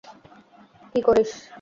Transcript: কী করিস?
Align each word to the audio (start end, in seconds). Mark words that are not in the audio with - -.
কী 0.91 0.99
করিস? 1.07 1.31